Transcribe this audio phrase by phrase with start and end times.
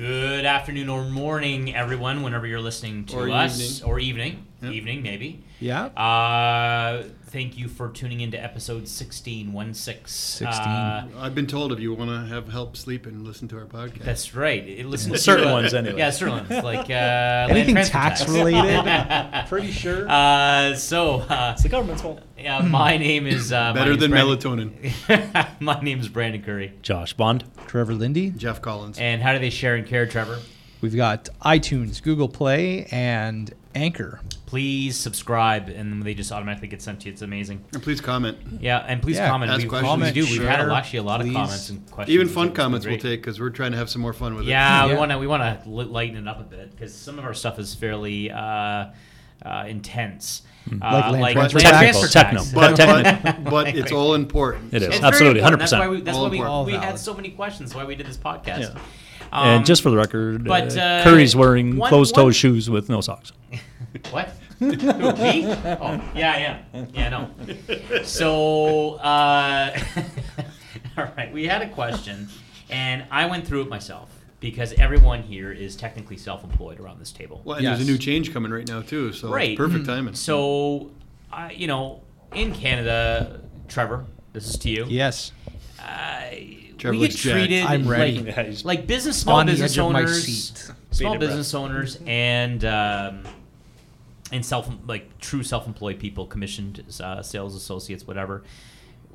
[0.00, 3.60] Good afternoon or morning, everyone, whenever you're listening to Or us.
[3.60, 3.90] evening.
[3.90, 4.46] Or evening.
[4.62, 4.72] Yep.
[4.72, 5.42] Evening, maybe.
[5.58, 5.84] Yeah.
[5.86, 10.12] Uh, thank you for tuning into episode 16, 1 6.
[10.12, 10.48] 16.
[10.58, 13.64] Uh, I've been told if you want to have help sleep and listen to our
[13.64, 14.04] podcast.
[14.04, 14.62] that's right.
[14.66, 15.96] It listens to, Certain uh, ones, anyway.
[15.98, 16.50] Yeah, certain ones.
[16.64, 17.88] Like uh, Anything tax
[18.20, 18.28] tax.
[18.28, 19.44] related?
[19.48, 20.06] Pretty sure.
[20.08, 22.20] Uh, so, uh, It's the government's fault.
[22.38, 23.52] yeah, my name is.
[23.52, 25.60] Uh, Better than Brandon- melatonin.
[25.60, 26.74] my name is Brandon Curry.
[26.82, 27.44] Josh Bond.
[27.66, 28.30] Trevor Lindy.
[28.30, 28.98] Jeff Collins.
[28.98, 30.38] And how do they share and care, Trevor?
[30.82, 34.20] We've got iTunes, Google Play, and Anchor.
[34.46, 37.12] Please subscribe, and they just automatically get sent to you.
[37.12, 37.64] It's amazing.
[37.72, 38.36] And please comment.
[38.60, 39.52] Yeah, and please Yeah, comment.
[39.52, 40.02] ask We, questions.
[40.02, 40.22] we do.
[40.22, 41.28] We've had Share, actually a lot please.
[41.30, 42.14] of comments and questions.
[42.14, 43.02] Even It's fun been comments we'll great.
[43.02, 44.50] take because we're trying to have some more fun with it.
[44.50, 44.98] Yeah, we Yeah.
[44.98, 47.58] want to we want to lighten it up a bit because some of our stuff
[47.60, 48.86] is fairly uh,
[49.44, 50.42] uh, intense.
[50.82, 51.98] Uh, Like land transfer land tax.
[51.98, 52.38] transfer Techno.
[52.40, 52.52] tax.
[52.52, 53.32] But, Technical.
[53.44, 54.72] but, but it's all important.
[54.74, 54.88] It is.
[54.88, 55.62] It's very Absolutely, important.
[55.62, 55.70] 100%.
[55.70, 56.52] That's why we, that's All why we, important.
[56.54, 56.98] All we had valid.
[57.00, 57.74] so many questions.
[57.74, 58.60] Why we did this podcast.
[58.74, 58.80] Yeah.
[59.32, 62.68] Um, and just for the record, but, uh, uh, Curry's wearing one- closed-toed one- shoes
[62.70, 63.32] with no socks.
[64.12, 64.30] What?
[64.60, 65.46] Who, me?
[65.46, 67.08] Oh, yeah, yeah, yeah.
[67.08, 67.30] No.
[68.04, 69.76] So, uh,
[70.96, 72.28] all right, we had a question,
[72.68, 74.10] and I went through it myself
[74.40, 77.42] because everyone here is technically self-employed around this table.
[77.44, 79.56] Well, and there's a new change coming right now too, so Right.
[79.56, 80.14] perfect timing.
[80.14, 80.90] So,
[81.32, 82.00] I you know,
[82.34, 84.86] in Canada, Trevor, this is to you.
[84.88, 85.32] Yes.
[85.78, 86.30] Uh,
[86.78, 88.20] Trevor we get treated I'm ready.
[88.22, 90.72] like, like business, small On business edge of my owners, seat.
[90.90, 91.30] small Bated breath.
[91.30, 93.22] business owners, and um,
[94.32, 98.42] and self like true self-employed people, commissioned uh, sales associates, whatever.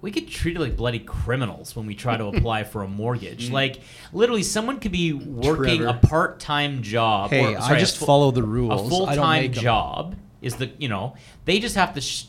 [0.05, 3.49] We get treated like bloody criminals when we try to apply for a mortgage.
[3.49, 3.79] Like
[4.13, 5.97] literally, someone could be working Trevor.
[5.97, 7.31] a part-time job.
[7.31, 8.85] Hey, or, I sorry, a just full- follow the rules.
[8.85, 12.25] A full-time job is the you know they just have to sh-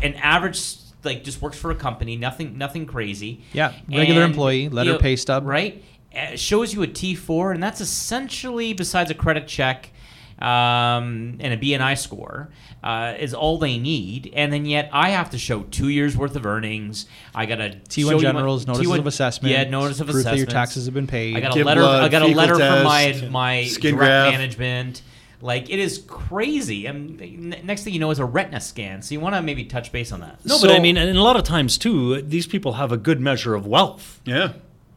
[0.00, 4.68] an average like just works for a company nothing nothing crazy Yeah, regular And, employee,
[4.68, 5.44] letter you know, pay stub.
[5.44, 5.82] right
[6.16, 9.90] uh, shows you a T4 and that's essentially besides a credit check
[10.38, 12.48] um, and a BNI score
[12.82, 16.34] uh, is all they need and then yet I have to show two years worth
[16.36, 19.52] of earnings I got a T1 generals, notices of assessment.
[19.52, 21.36] yeah notice of proof assessment that your taxes have been paid.
[21.36, 21.80] I got a Give letter.
[21.82, 24.32] blood, I got a fecal letter from my my skin direct graft.
[24.32, 25.02] management.
[25.40, 26.86] Like it is crazy.
[26.86, 29.02] And n- next thing you know is a retina scan.
[29.02, 30.38] So you want to maybe touch base on that.
[30.44, 32.96] No, So- but I mean, and a lot of times too, these people have a
[32.96, 34.20] good measure of wealth.
[34.24, 34.52] yeah.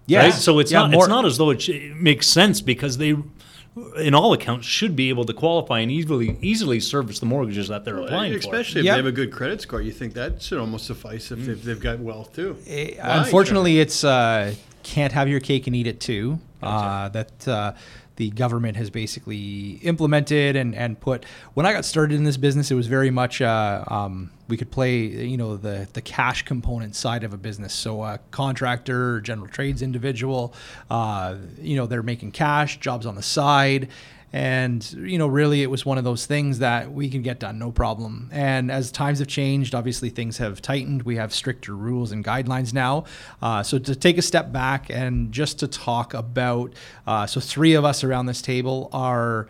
[0.05, 0.23] yes.
[0.23, 0.33] Right?
[0.33, 2.97] So it's Yeah, not more- it's not as though it, sh- it makes sense because
[2.99, 3.15] they,
[3.97, 7.83] in all accounts, should be able to qualify and easily easily service the mortgages that
[7.85, 8.39] they're applying for.
[8.39, 8.93] Especially if Yep.
[8.93, 11.79] they have a good credit score, you think that should almost suffice if they've, they've
[11.79, 12.57] got wealth too.
[12.67, 14.53] Eh, Why, unfortunately, it's uh,
[14.83, 16.39] can't have your cake and eat it too.
[16.63, 17.73] Uh, that uh,
[18.15, 21.25] the government has basically implemented and, and put.
[21.53, 24.71] When I got started in this business, it was very much uh, um, we could
[24.71, 27.73] play you know the the cash component side of a business.
[27.73, 30.53] So a contractor, general trades individual,
[30.89, 33.89] uh, you know they're making cash, jobs on the side.
[34.35, 37.57] And you know, really, it was one of those things that we can get done,
[37.57, 38.29] no problem.
[38.33, 41.03] And as times have changed, obviously things have tightened.
[41.03, 43.05] We have stricter rules and guidelines now.
[43.41, 46.73] Uh, so to take a step back and just to talk about,
[47.07, 49.47] uh, so three of us around this table are.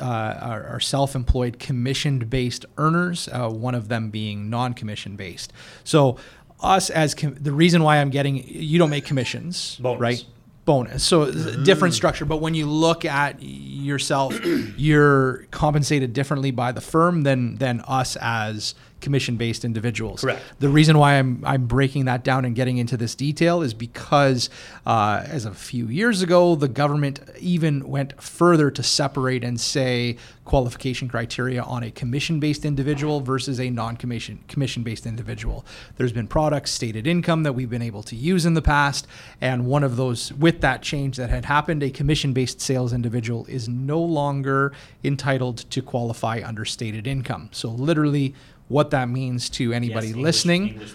[0.00, 0.04] Uh,
[0.40, 3.28] are, are self-employed commissioned-based earners.
[3.28, 5.52] Uh, one of them being non-commission-based.
[5.84, 6.16] So,
[6.60, 10.00] us as com- the reason why I'm getting you don't make commissions, Bonus.
[10.00, 10.24] right?
[10.68, 11.02] Bonus.
[11.02, 11.96] So a different mm.
[11.96, 12.26] structure.
[12.26, 14.38] But when you look at yourself,
[14.76, 20.20] you're compensated differently by the firm than than us as commission-based individuals.
[20.20, 20.42] Correct.
[20.58, 24.50] The reason why I'm I'm breaking that down and getting into this detail is because
[24.86, 30.16] uh, as a few years ago, the government even went further to separate and say
[30.44, 35.64] qualification criteria on a commission-based individual versus a non-commission commission-based individual.
[35.96, 39.06] There's been products, stated income that we've been able to use in the past,
[39.40, 43.68] and one of those with that change that had happened, a commission-based sales individual is
[43.68, 44.72] no longer
[45.04, 47.50] entitled to qualify under stated income.
[47.52, 48.34] So literally
[48.68, 50.92] what that means to anybody Yes, English- listening English,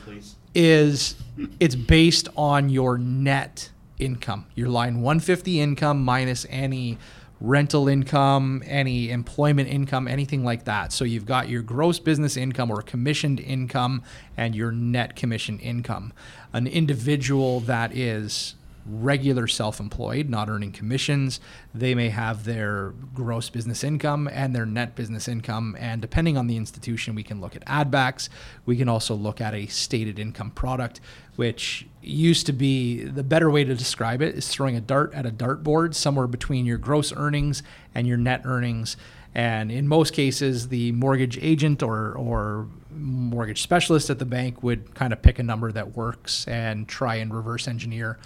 [0.55, 1.15] is
[1.59, 6.97] it's based on your net income, your line 150 income minus any
[7.41, 10.93] rental income, any employment income, anything like that.
[10.93, 14.01] So you've got your gross business income or commissioned income
[14.37, 16.13] and your net commission income.
[16.53, 21.39] An individual that is regular self-employed, not earning commissions,
[21.73, 25.77] they may have their gross business income and their net business income.
[25.79, 28.29] And depending on the institution, we can look at add backs.
[28.65, 30.99] We can also look at a stated income product,
[31.35, 35.25] which used to be the better way to describe it is throwing a dart at
[35.25, 37.63] a dartboard somewhere between your gross earnings
[37.95, 38.97] and your net earnings.
[39.35, 44.93] And in most cases, the mortgage agent or, or mortgage specialist at the bank would
[44.93, 48.19] kind of pick a number that works and try and reverse engineer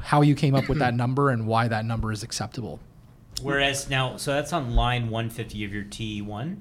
[0.00, 2.80] how you came up with that number and why that number is acceptable.
[3.40, 6.58] Whereas now, so that's on line 150 of your T1,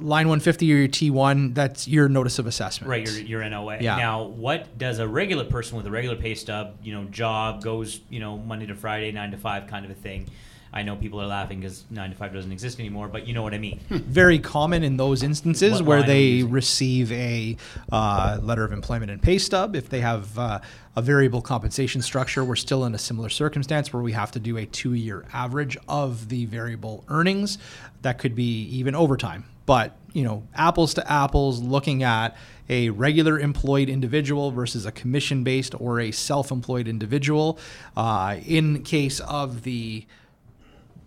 [0.00, 2.88] Line 150 or your T1, that's your notice of assessment.
[2.88, 3.04] right?
[3.04, 3.78] Your your NOA.
[3.80, 3.96] Yeah.
[3.96, 8.00] Now, what does a regular person with a regular pay stub, you know, job goes,
[8.08, 10.28] you know, Monday to Friday, nine to five, kind of a thing?
[10.72, 13.42] I know people are laughing because nine to five doesn't exist anymore, but you know
[13.42, 13.80] what I mean.
[13.88, 17.56] very common in those instances What where they receive a
[17.90, 19.74] uh, letter of employment and pay stub.
[19.74, 20.60] If they have uh,
[20.96, 24.56] a variable compensation structure, we're still in a similar circumstance where we have to do
[24.56, 27.58] a two year average of the variable earnings.
[28.02, 29.44] That could be even overtime.
[29.68, 32.34] But, you know, apples to apples, looking at
[32.70, 37.58] a regular employed individual versus a commission based or a self employed individual.
[37.94, 40.06] Uh, in case of the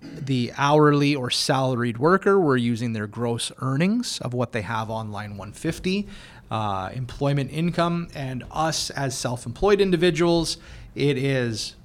[0.02, 5.12] the hourly or salaried worker, we're using their gross earnings of what they have on
[5.12, 6.08] line 150,
[6.50, 10.58] uh, employment income, and us as self employed individuals,
[10.96, 11.76] it is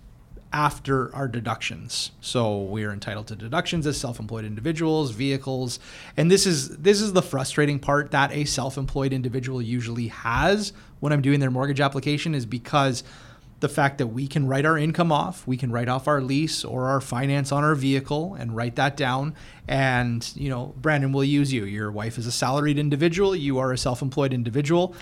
[0.53, 2.13] after our deductions.
[2.21, 5.79] So we are entitled to deductions as self-employed individuals, vehicles,
[6.17, 11.13] and this is this is the frustrating part that a self-employed individual usually has when
[11.13, 13.05] I'm doing their mortgage application is because
[13.61, 16.65] the fact that we can write our income off, we can write off our lease
[16.65, 19.35] or our finance on our vehicle and write that down.
[19.67, 21.65] And, you know, Brandon will use you.
[21.65, 24.95] Your wife is a salaried individual, you are a self employed individual.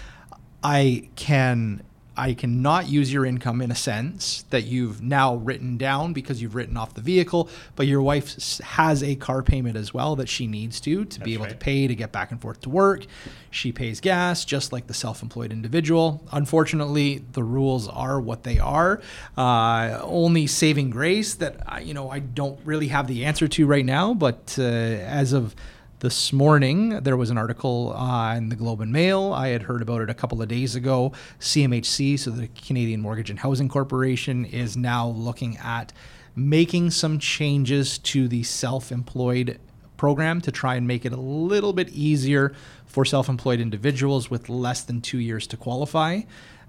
[0.62, 1.82] I can
[2.16, 6.54] I cannot use your income in a sense that you've now written down because you've
[6.54, 10.46] written off the vehicle, but your wife has a car payment as well that she
[10.46, 13.06] needs to to be able to pay to get back and forth to work.
[13.50, 16.22] She pays gas just like the self-employed individual.
[16.32, 19.00] Unfortunately, the rules are what they are.
[19.36, 23.66] Uh, only saving grace that I, you know I don't really have the answer to
[23.66, 25.54] right now, but uh, as of
[26.00, 27.92] this morning, there was an article
[28.36, 29.32] in the Globe and Mail.
[29.32, 31.12] I had heard about it a couple of days ago.
[31.40, 35.92] CMHC, so the Canadian Mortgage and Housing Corporation, is now looking at
[36.36, 39.58] making some changes to the self employed
[39.96, 42.54] program to try and make it a little bit easier
[42.86, 46.20] for self employed individuals with less than two years to qualify.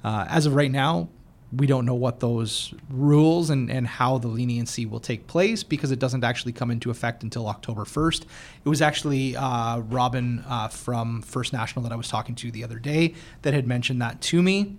[0.04, 1.10] Uh, as of right now,
[1.58, 5.92] we don't know what those rules and, and how the leniency will take place because
[5.92, 8.24] it doesn't actually come into effect until October 1st.
[8.64, 12.64] It was actually uh, Robin uh, from First National that I was talking to the
[12.64, 13.14] other day
[13.44, 14.78] that had mentioned that to me.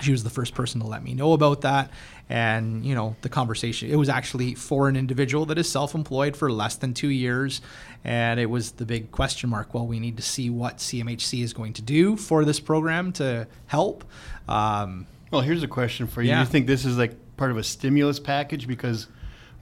[0.00, 1.90] She was the first person to let me know about that.
[2.30, 6.36] And, you know, the conversation, it was actually for an individual that is self employed
[6.36, 7.60] for less than two years.
[8.04, 9.74] And it was the big question mark.
[9.74, 13.46] Well, we need to see what CMHC is going to do for this program to
[13.66, 14.04] help.
[14.48, 16.30] Um, Well, here's a question for you.
[16.30, 16.40] Yeah.
[16.40, 19.06] You think this is like part of a stimulus package because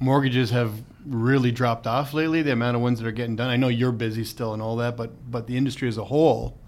[0.01, 0.73] mortgages have
[1.07, 2.43] really dropped off lately?
[2.43, 3.51] The amount of ones that are getting done.
[3.51, 6.59] I know you're busy still and all that, but but the industry as a whole,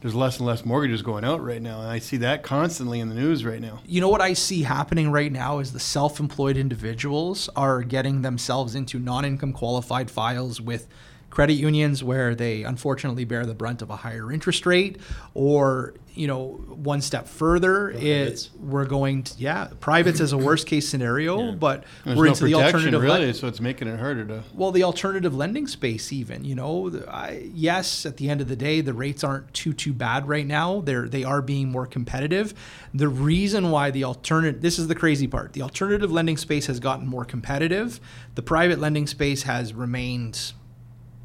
[0.00, 3.08] there's less and less mortgages going out right now, and I see that constantly in
[3.08, 3.80] the news right now.
[3.86, 8.74] you know what I see happening right now is the self-employed individuals are getting themselves
[8.74, 10.88] into non-income qualified files with
[11.30, 14.98] credit unions where they unfortunately bear the brunt of a higher interest rate
[15.34, 18.46] or you know one step further Privates.
[18.46, 21.50] it we're going to yeah privates as a worst case scenario Yeah.
[21.52, 24.42] but There's we're no into the alternative really, le- so it's making it harder to.
[24.52, 28.56] well, the alternative lending space, even you know, I, yes, at the end of the
[28.56, 30.80] day, the rates aren't too too bad right now.
[30.80, 32.54] They're they are being more competitive.
[32.92, 35.52] The reason why the alternative this is the crazy part.
[35.52, 38.00] The alternative lending space has gotten more competitive.
[38.34, 40.52] The private lending space has remained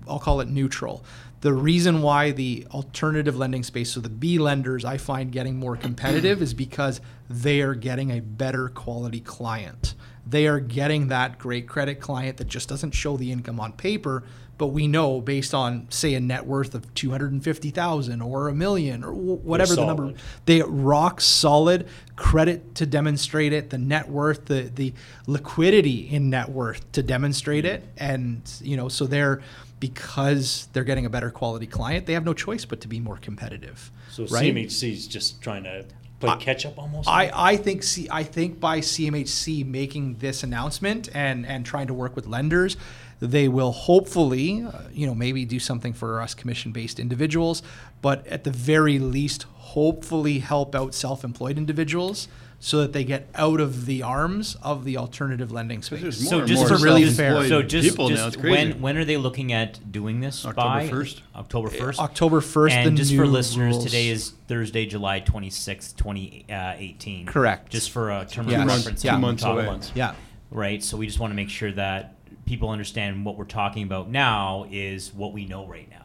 [0.07, 1.03] I'll call it neutral.
[1.41, 5.75] The reason why the alternative lending space, so the B lenders, I find getting more
[5.77, 9.93] competitive is because they are getting a better quality client.
[10.25, 14.23] They are getting that great credit client that just doesn't show the income on paper,
[14.57, 18.21] but we know based on, say, a net worth of two hundred and fifty thousand
[18.21, 20.13] or a million or whatever the number,
[20.45, 24.93] they rock solid credit to demonstrate it the net worth the the
[25.27, 28.13] liquidity in net worth to demonstrate it mm-hmm.
[28.13, 29.41] and you know so they're
[29.79, 33.17] because they're getting a better quality client they have no choice but to be more
[33.17, 34.53] competitive So right?
[34.53, 35.85] CMHC is just trying to
[36.19, 37.07] play catch up almost.
[37.07, 41.93] I, I think see I think by CMHC making this announcement and and trying to
[41.93, 42.77] work with lenders,
[43.19, 47.63] they will hopefully, uh, you know, maybe do something for us commission-based individuals,
[48.01, 49.43] but at the very least,
[49.75, 52.27] hopefully help out self-employed individuals
[52.59, 56.01] so that they get out of the arms of the alternative lending space.
[56.01, 57.47] More So just more for really fair.
[57.47, 58.27] So just, people just now.
[58.27, 58.49] It's crazy.
[58.71, 61.21] when when are they looking at doing this October 1st.
[61.35, 61.99] October first.
[61.99, 63.85] October 1st, And the just for listeners, rules.
[63.85, 67.25] today is Thursday, July twenty sixth, twenty eighteen.
[67.25, 67.69] Correct.
[67.71, 68.61] Just for a term Yes.
[68.61, 69.01] of Months- reference.
[69.01, 69.67] two on months top away.
[69.67, 69.91] ones.
[69.93, 70.15] Yeah.
[70.49, 70.81] Right.
[70.83, 74.65] So we just want to make sure that people understand what we're talking about now
[74.71, 76.01] is what we know right now.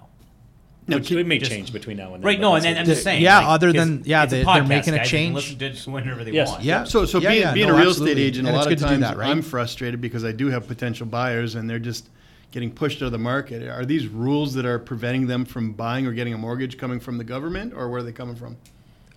[0.86, 2.26] Which it may Just- change between now and then.
[2.26, 3.22] Right, no, and then I'm just saying.
[3.22, 5.04] Yeah, like, other 'cause than- yeah, it's a they- they're making a guys, they can
[5.06, 5.34] change.
[5.36, 6.48] listen to it whenever they Yes.
[6.48, 6.64] want.
[6.64, 6.82] Yeah.
[6.84, 8.12] So, so Yeah, being, yeah, being no, a real absolutely.
[8.12, 9.30] estate agent, And a lot of good to do times that, right?
[9.30, 12.08] I'm frustrated because I do have potential buyers and they're just
[12.50, 13.68] getting pushed out of the market.
[13.68, 17.18] Are these rules that are preventing them from buying or getting a mortgage coming from
[17.18, 18.56] the government, or where are they coming from?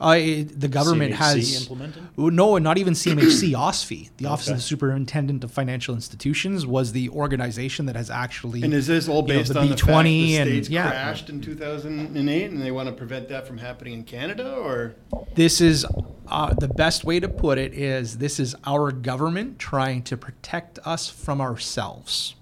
[0.03, 2.03] Uh, it- the government CMHC has implemented?
[2.17, 3.53] No, not even CMHC.
[3.63, 8.63] OSFI, the Office of the Superintendent of Financial Institutions, was the organization that has actually.
[8.63, 10.69] And is this all you know, based the on the fact B20 the and- states
[10.69, 10.89] yeah.
[10.89, 14.95] crashed in 2008 and they want to prevent that from happening in Canada, or
[15.36, 15.86] this is
[16.27, 20.79] uh, the best way to put it is this is our government trying to protect
[20.86, 22.36] us from ourselves.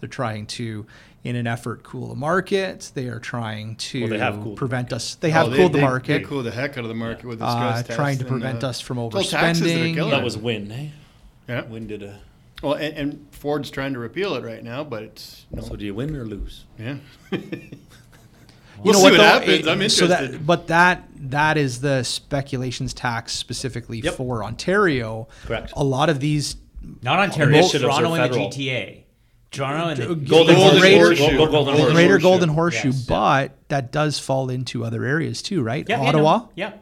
[0.00, 0.86] They're trying to,
[1.26, 2.92] in an effort, cool the market.
[2.94, 5.16] They are trying to Well, they have prevent us.
[5.16, 6.18] They have Oh, cooled the market.
[6.18, 8.30] They cool the heck out of the market with the Uh, stress trying to and,
[8.30, 10.10] prevent uh, us from it's all taxes that are overspending.
[10.10, 10.88] That was Wynne, eh?
[11.48, 11.62] Yeah.
[11.64, 12.20] Wynne did a.
[12.62, 15.62] Well, and, and Ford's trying to repeal it right now, but it's no.
[15.62, 16.64] So do you win or lose?
[16.78, 16.96] yeah.
[17.32, 17.40] you
[18.92, 19.22] know see what, what though?
[19.24, 19.50] happens.
[19.52, 20.08] It- I'm so interested.
[20.34, 24.14] that, but that that is the speculations tax specifically Yep.
[24.14, 25.28] for Ontario.
[25.44, 25.72] Correct.
[25.76, 26.56] A lot of these
[27.02, 28.38] Not Ontario, Initiatives Toronto and the.
[28.38, 29.02] GTA.
[29.56, 31.24] Toronto and the Golden Golden Greater, Horseshoe.
[31.24, 31.94] Go- go- Golden Golden Horseshoe.
[31.94, 33.16] Greater Golden Horseshoe, Yes, yeah.
[33.16, 35.84] but that does fall into other areas too, right?
[35.88, 36.38] Yeah, yeah, Ottawa.
[36.38, 36.72] no, Yeah.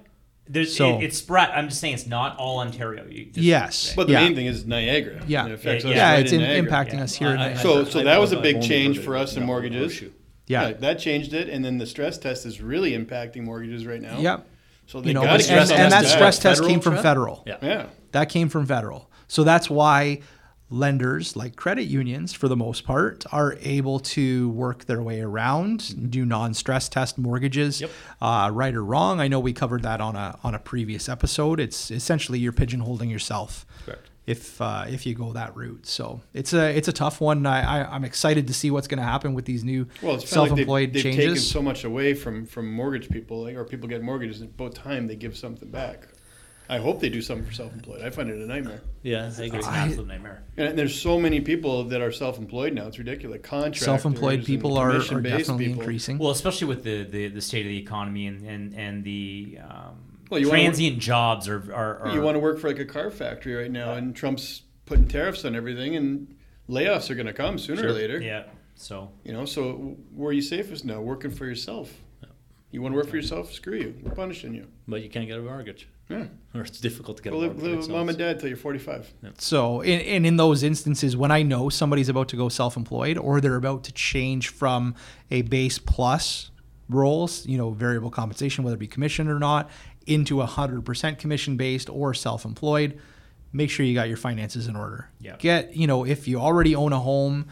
[0.47, 1.49] There's So- it, it's spread.
[1.55, 3.07] I'm just saying it's not all Ontario.
[3.09, 3.93] You just- Yes.
[3.97, 4.21] But the Yeah.
[4.25, 5.23] main thing is Niagara.
[5.27, 5.47] Yeah.
[5.47, 6.71] It affects Yeah, us Yeah, right it's in in, Niagara.
[6.71, 7.03] impacting Yeah.
[7.05, 7.29] us here.
[7.31, 7.63] in I- I- Niagara.
[7.63, 9.81] So, so that was a I've big change for us in in mortgages.
[9.81, 10.11] Horseshoe.
[10.47, 10.73] yeah.
[10.81, 14.19] that changed it, and then the stress test is really impacting mortgages right now.
[14.19, 14.47] Yep.
[14.87, 16.09] So they You know, got and, to stress and, test that that.
[16.11, 17.43] stress test came from federal.
[17.47, 17.57] Yeah.
[17.63, 17.87] Yeah.
[18.13, 19.11] That came from federal.
[19.29, 20.21] So that's why
[20.75, 26.11] lenders like credit unions, for the most part, are able to work their way around,
[26.11, 27.91] do non-stress test mortgages, Yep.
[28.21, 29.21] uh, right or wrong.
[29.21, 31.61] I know we covered that on a on a previous episode.
[31.61, 34.09] It's essentially you're pigeonholing yourself Correct.
[34.27, 35.87] if uh, if you go that route.
[35.87, 37.47] So it's a it's a tough one.
[37.47, 40.25] I, I I'm excited to see what's going to happen with these new Well, it's
[40.25, 43.65] of like self-employed they've, they've taken so much away from from mortgage people, like, or
[43.65, 44.41] people get mortgages.
[44.41, 46.09] and About time they give something back.
[46.69, 48.01] I hope they do something for self-employed.
[48.03, 48.81] I find it a nightmare.
[49.03, 49.59] Yeah, I agree.
[49.59, 50.43] It's an absolute nightmare.
[50.57, 52.87] And there's so many people that are self-employed now.
[52.87, 53.41] It's ridiculous.
[53.43, 55.81] Contractors, Self-employed and people are, are definitely people.
[55.83, 56.17] increasing.
[56.19, 60.19] Well, especially with the, the, the state of the economy and and, and the um,
[60.31, 62.79] Well, you wanna work- transient jobs are, are, are You want to work for like
[62.79, 66.35] a car factory right now, and Trump's putting tariffs on everything, and
[66.69, 68.21] layoffs are going to come sooner or later.
[68.21, 68.45] yeah.
[68.77, 71.01] So You know, so where are you safest now?
[71.01, 71.93] Working for yourself.
[72.75, 73.53] You want to work for yourself?
[73.53, 73.95] Screw you.
[74.03, 74.67] We're punishing you.
[74.89, 75.89] But you can't get a mortgage.
[76.09, 76.25] Yeah.
[76.57, 77.63] Or it's difficult to get Go a mortgage.
[77.63, 79.13] live with mom and dad till you're 45.
[79.39, 83.17] So, in, and in those instances, when I know somebody's about to go self employed
[83.17, 84.97] or they're about to change from
[85.31, 86.51] a base plus
[86.89, 89.71] roles, you know, variable compensation, whether it be commission or not,
[90.09, 93.01] into a 100% commission based or self employed,
[93.53, 95.11] make sure you got your finances in order.
[95.21, 95.37] Yeah.
[95.39, 97.47] Get, you know, if you already own a home,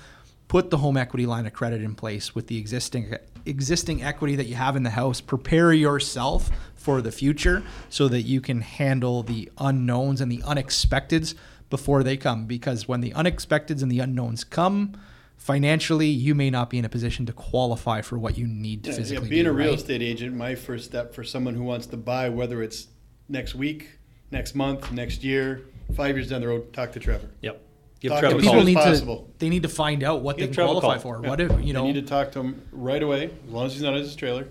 [0.52, 3.16] put the home equity line of credit in place with the existing
[3.47, 8.21] existing equity that you have in the house prepare yourself for the future so that
[8.21, 11.35] you can handle the unknowns and the unexpecteds
[11.71, 14.92] before they come because when the unexpecteds and the unknowns come
[15.38, 18.90] financially you may not be in a position to qualify for what you need to
[18.90, 19.78] Yeah, yeah, physically being do, a real right?
[19.78, 22.88] estate agent, my first step for someone who wants to buy, whether it's
[23.26, 23.88] next week,
[24.30, 25.62] next month, next year,
[25.97, 27.30] five years down the road, talk to Trevor.
[27.40, 27.72] Yep.
[28.02, 28.64] Give Talk Trevor to people call.
[28.64, 29.16] need possible.
[29.18, 31.18] to they need to find out what Give they Trevor qualify call.
[31.18, 31.30] for Yeah.
[31.30, 33.82] what if you know need to talk to him right away, as long as he's
[33.82, 34.49] not in his trailer,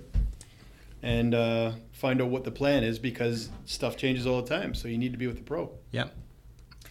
[1.04, 4.74] and uh, find out what the plan is because stuff changes all the time.
[4.74, 5.70] So you need to be with the pro.
[5.92, 6.06] yeah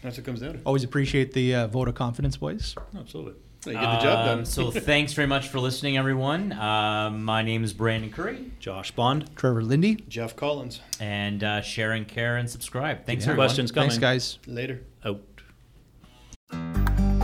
[0.02, 0.60] That's what comes down to.
[0.64, 3.34] always appreciate the uh, vote of confidence boys Absolutely.
[3.66, 4.46] You get the job Um, done.
[4.46, 6.52] so thanks very much for listening, everyone.
[6.52, 9.28] Uh, my name is Brandon Curry, Josh Bond.
[9.36, 10.80] Trevor Lindy Jeff Collins.
[10.98, 13.04] and uh, share and care and subscribe.
[13.06, 13.32] Thanks, Yeah.
[13.32, 13.48] everyone.
[13.48, 13.90] Questions coming.
[13.90, 14.80] thanks guys Later.
[15.04, 15.20] Out.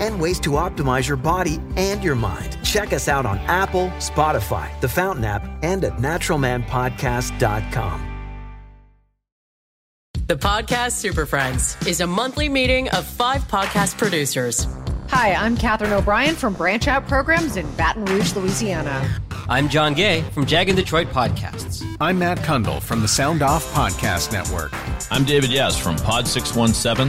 [0.00, 2.58] and ways to optimize your body and your mind.
[2.64, 8.06] Check us out on Apple, Spotify, the Fountain app, and at naturalmanpodcast.com.
[10.26, 14.68] The podcast Super Friends is a monthly meeting of five podcast producers.
[15.08, 19.18] Hi, I'm Katherine O'Brien from Branch Out Programs in Baton Rouge, Louisiana.
[19.48, 21.84] I'm John Gay from Jag and Detroit Podcasts.
[22.00, 24.70] I'm Matt Cundill from the Sound Off Podcast Network.
[25.10, 27.08] I'm David Yas from Pod 617,